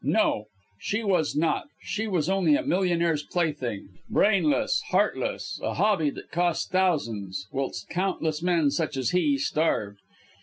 No! 0.03 0.45
She 0.79 1.03
was 1.03 1.35
not 1.35 1.67
she 1.79 2.07
was 2.07 2.27
only 2.27 2.55
a 2.55 2.63
millionaire's 2.63 3.21
plaything 3.21 3.87
brainless, 4.09 4.81
heartless 4.89 5.59
a 5.61 5.75
hobby 5.75 6.09
that 6.09 6.31
cost 6.31 6.71
thousands, 6.71 7.45
whilst 7.51 7.87
countless 7.87 8.41
men 8.41 8.71
such 8.71 8.97
as 8.97 9.11
he 9.11 9.37
starved. 9.37 9.99